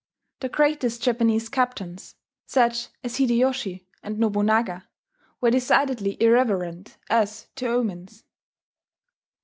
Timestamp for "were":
5.39-5.51